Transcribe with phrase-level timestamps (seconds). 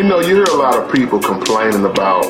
[0.00, 2.24] You know, you hear a lot of people complaining about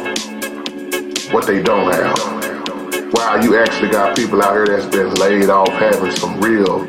[1.33, 3.13] what they don't have.
[3.13, 6.81] Wow, you actually got people out here that's been laid off having some real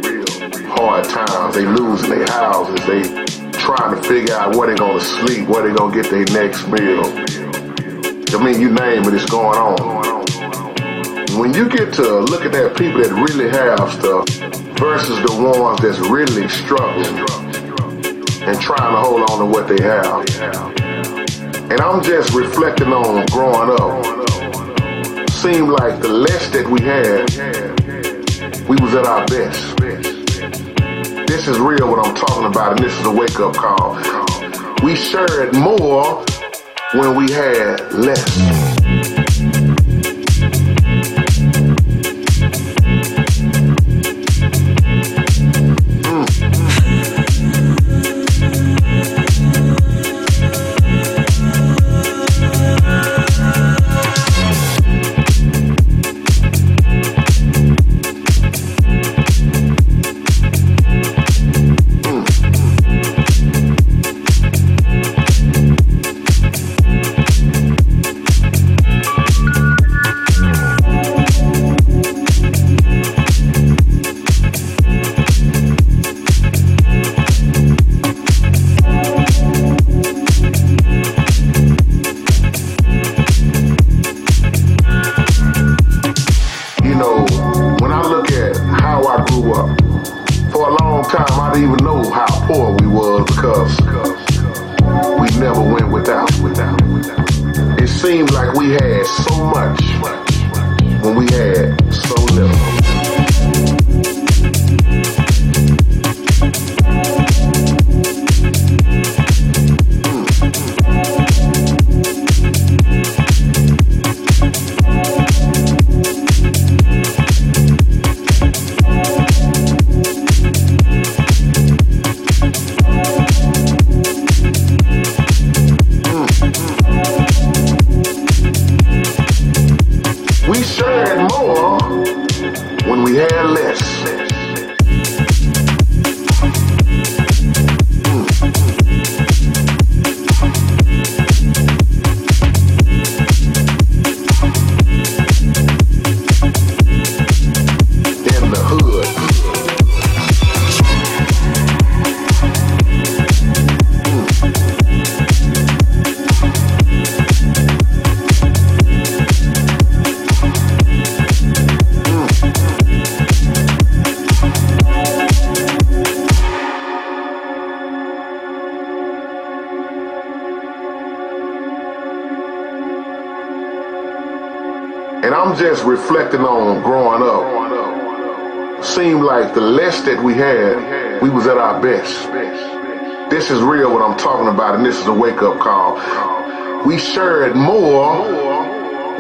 [0.73, 1.53] hard times.
[1.53, 2.83] They losing their houses.
[2.87, 3.03] They
[3.51, 7.05] trying to figure out where they gonna sleep, where they gonna get their next meal.
[7.05, 10.25] I mean, you name it, it's going on.
[11.39, 14.27] When you get to looking at people that really have stuff
[14.79, 17.23] versus the ones that's really struggling
[18.43, 20.25] and trying to hold on to what they have.
[21.71, 24.05] And I'm just reflecting on growing up.
[25.29, 27.29] Seemed like the less that we had,
[28.67, 29.77] we was at our best.
[31.27, 33.95] This is real what I'm talking about, and this is a wake-up call.
[34.83, 36.25] We shared more
[36.93, 38.60] when we had less.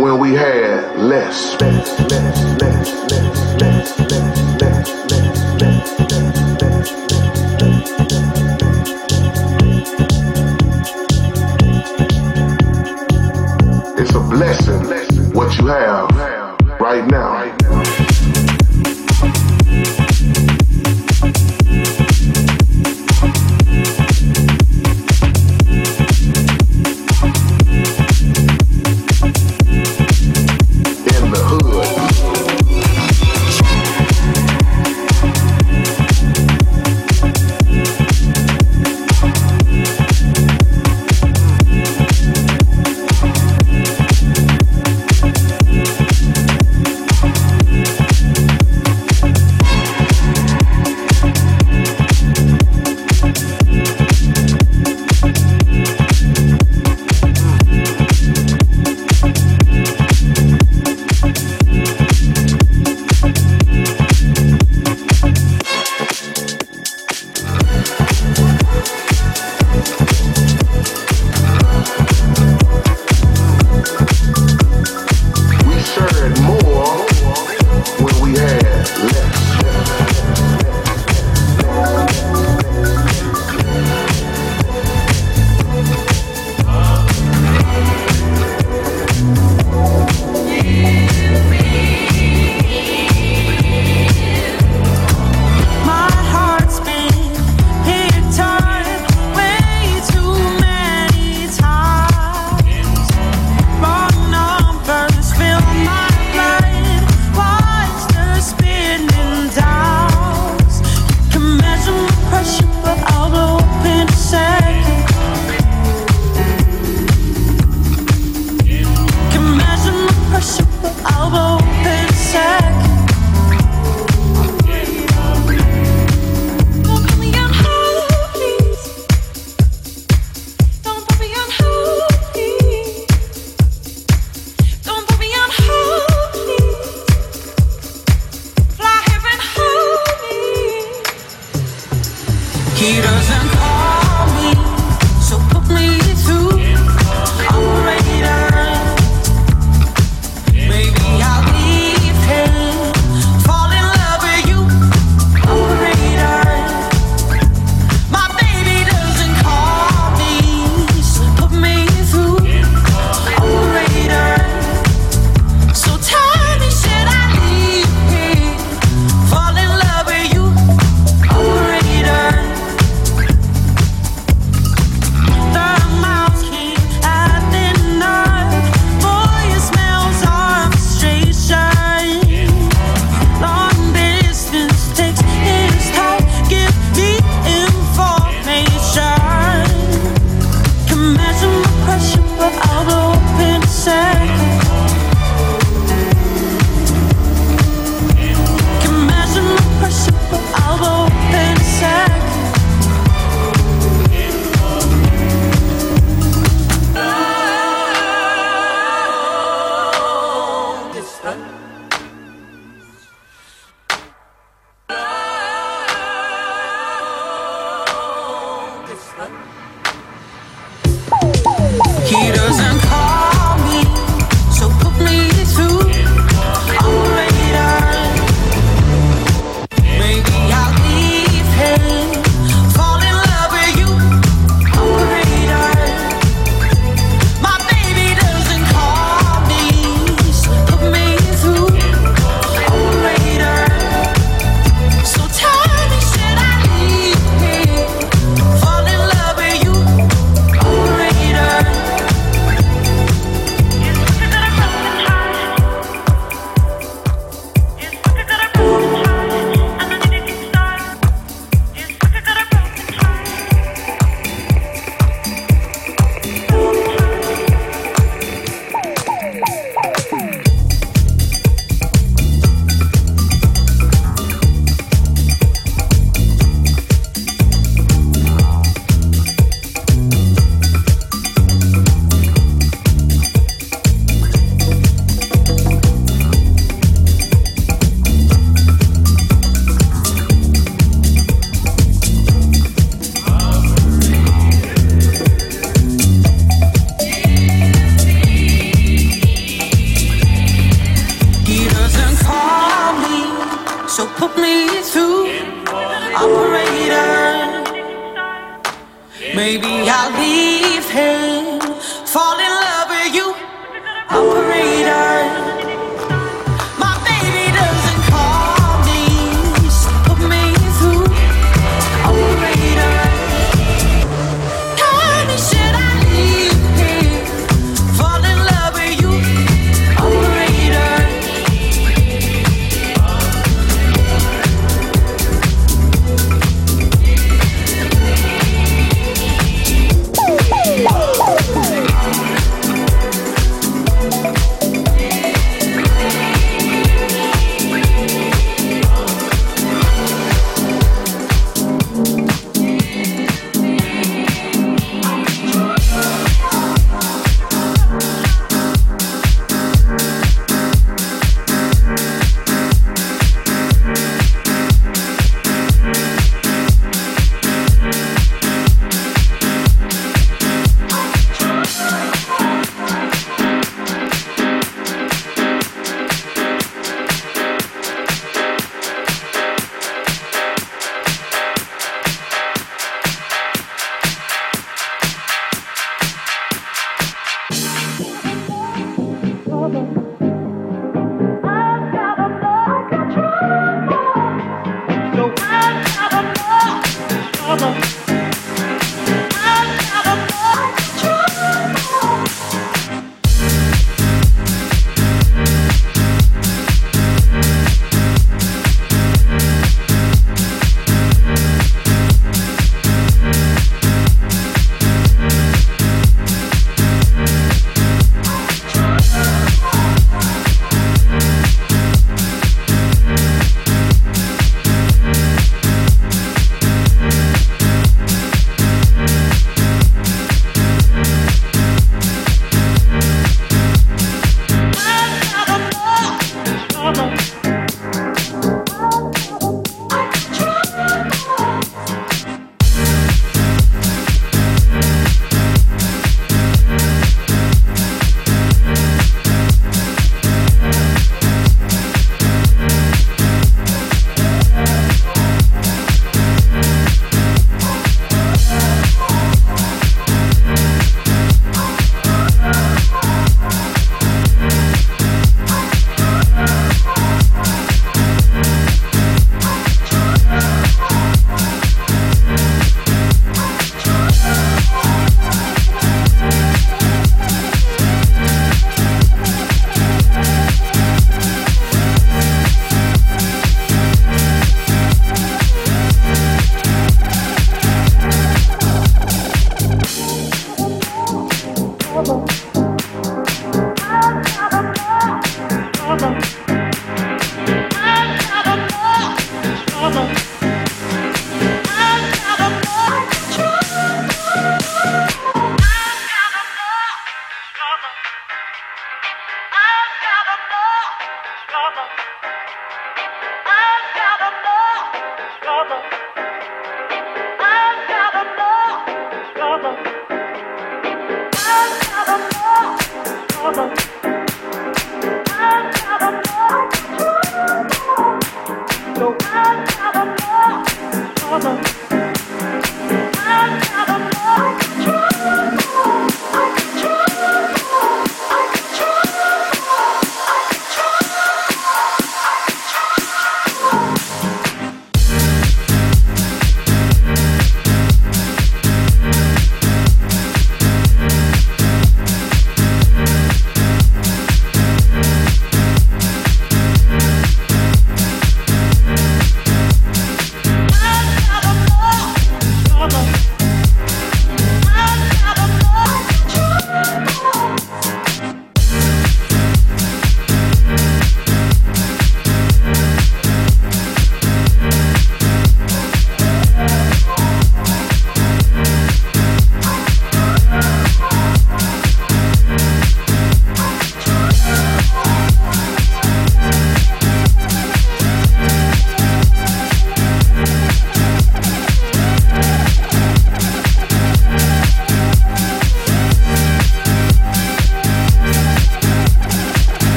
[0.00, 1.56] when we had less.
[13.98, 16.10] It's a blessing what you have
[16.80, 17.59] right now.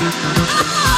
[0.00, 0.97] ¡Ah!